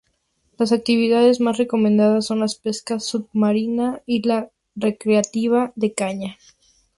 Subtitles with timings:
[0.57, 6.39] Las actividades más recomendadas son la pesca submarina y la recreativa a caña.